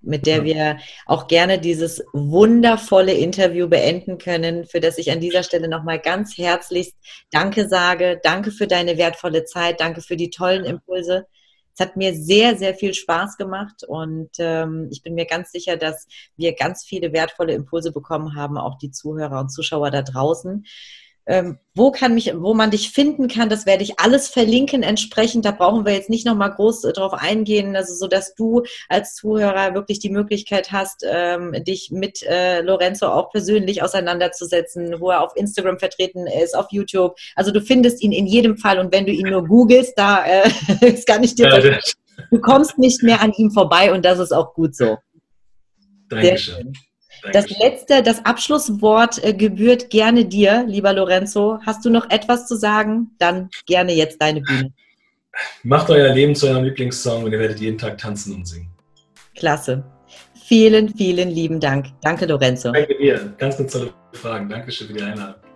[0.00, 0.44] mit der ja.
[0.44, 6.00] wir auch gerne dieses wundervolle Interview beenden können, für das ich an dieser Stelle nochmal
[6.00, 6.96] ganz herzlichst
[7.30, 8.18] Danke sage.
[8.24, 11.28] Danke für deine wertvolle Zeit, danke für die tollen Impulse.
[11.72, 15.76] Es hat mir sehr, sehr viel Spaß gemacht und ähm, ich bin mir ganz sicher,
[15.76, 20.66] dass wir ganz viele wertvolle Impulse bekommen haben, auch die Zuhörer und Zuschauer da draußen.
[21.30, 25.44] Ähm, wo kann mich, wo man dich finden kann, das werde ich alles verlinken entsprechend.
[25.44, 29.14] Da brauchen wir jetzt nicht nochmal groß äh, drauf eingehen, also so dass du als
[29.14, 35.22] Zuhörer wirklich die Möglichkeit hast, ähm, dich mit äh, Lorenzo auch persönlich auseinanderzusetzen, wo er
[35.22, 37.16] auf Instagram vertreten ist, auf YouTube.
[37.36, 40.50] Also du findest ihn in jedem Fall und wenn du ihn nur googelst, da äh,
[40.80, 41.46] ist gar nicht dir.
[41.46, 41.78] Ja,
[42.28, 44.98] du kommst nicht mehr an ihm vorbei und das ist auch gut so.
[46.08, 46.72] Dankeschön.
[47.32, 51.58] Das letzte, das Abschlusswort äh, gebührt gerne dir, lieber Lorenzo.
[51.64, 53.10] Hast du noch etwas zu sagen?
[53.18, 54.72] Dann gerne jetzt deine Bühne.
[55.62, 58.70] Macht euer Leben zu eurem Lieblingssong und ihr werdet jeden Tag tanzen und singen.
[59.36, 59.84] Klasse.
[60.46, 61.86] Vielen, vielen lieben Dank.
[62.02, 62.72] Danke, Lorenzo.
[62.72, 63.32] Danke dir.
[63.38, 64.48] Ganz, ganz tolle Fragen.
[64.48, 65.49] Dankeschön für die Einladung.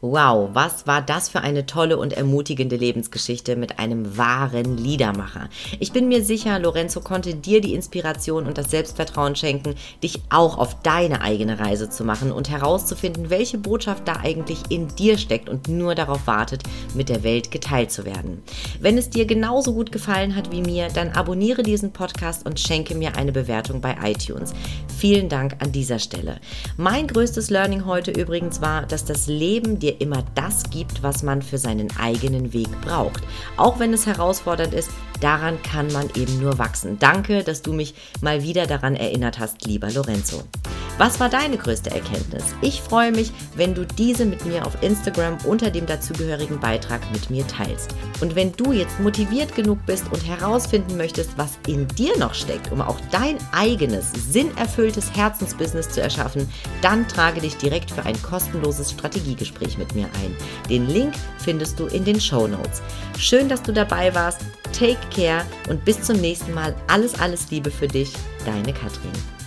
[0.00, 5.48] Wow, was war das für eine tolle und ermutigende Lebensgeschichte mit einem wahren Liedermacher.
[5.80, 10.56] Ich bin mir sicher, Lorenzo konnte dir die Inspiration und das Selbstvertrauen schenken, dich auch
[10.56, 15.48] auf deine eigene Reise zu machen und herauszufinden, welche Botschaft da eigentlich in dir steckt
[15.48, 16.62] und nur darauf wartet,
[16.94, 18.44] mit der Welt geteilt zu werden.
[18.78, 22.94] Wenn es dir genauso gut gefallen hat wie mir, dann abonniere diesen Podcast und schenke
[22.94, 24.52] mir eine Bewertung bei iTunes.
[24.96, 26.40] Vielen Dank an dieser Stelle.
[26.76, 31.22] Mein größtes Learning heute übrigens war, dass das Leben dir dir immer das gibt, was
[31.22, 33.22] man für seinen eigenen Weg braucht.
[33.56, 36.98] Auch wenn es herausfordernd ist, daran kann man eben nur wachsen.
[36.98, 40.42] Danke, dass du mich mal wieder daran erinnert hast, lieber Lorenzo.
[40.98, 42.42] Was war deine größte Erkenntnis?
[42.60, 47.30] Ich freue mich, wenn du diese mit mir auf Instagram unter dem dazugehörigen Beitrag mit
[47.30, 47.94] mir teilst.
[48.20, 52.72] Und wenn du jetzt motiviert genug bist und herausfinden möchtest, was in dir noch steckt,
[52.72, 58.90] um auch dein eigenes, sinnerfülltes Herzensbusiness zu erschaffen, dann trage dich direkt für ein kostenloses
[58.90, 60.36] Strategiegespräch mit mir ein.
[60.68, 62.82] Den Link findest du in den Show Notes.
[63.16, 64.40] Schön, dass du dabei warst.
[64.72, 66.74] Take care und bis zum nächsten Mal.
[66.88, 68.12] Alles, alles Liebe für dich.
[68.44, 69.37] Deine Katrin.